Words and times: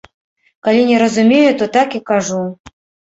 Калі 0.67 0.81
не 0.91 0.95
разумею, 1.03 1.51
то 1.59 1.67
так 1.77 1.89
і 2.01 2.05
кажу. 2.11 2.41